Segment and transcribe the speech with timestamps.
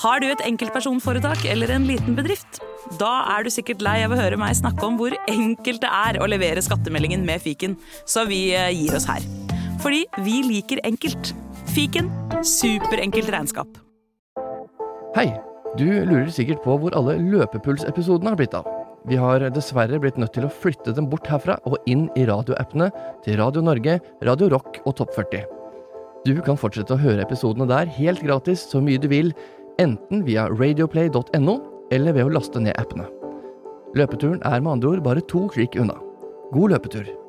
[0.00, 2.62] Har du et enkeltpersonforetak eller en liten bedrift?
[2.96, 6.18] Da er du sikkert lei av å høre meg snakke om hvor enkelt det er
[6.24, 7.74] å levere skattemeldingen med fiken,
[8.08, 9.26] så vi eh, gir oss her.
[9.84, 11.34] Fordi vi liker enkelt.
[11.74, 12.08] Fiken
[12.40, 13.76] superenkelt regnskap.
[15.18, 15.28] Hei!
[15.78, 18.66] Du lurer sikkert på hvor alle løpepulsepisodene har blitt av.
[19.06, 22.88] Vi har dessverre blitt nødt til å flytte dem bort herfra og inn i radioappene
[23.22, 25.44] til Radio Norge, Radio Rock og Topp 40.
[26.26, 29.30] Du kan fortsette å høre episodene der helt gratis så mye du vil,
[29.80, 31.56] enten via radioplay.no
[31.90, 33.08] eller ved å laste ned appene.
[33.98, 35.96] Løpeturen er med andre ord bare to klikk unna.
[36.54, 37.19] God løpetur!